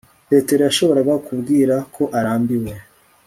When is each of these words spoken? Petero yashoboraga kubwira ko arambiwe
Petero 0.29 0.61
yashoboraga 0.67 1.13
kubwira 1.27 1.75
ko 1.95 2.03
arambiwe 2.17 2.71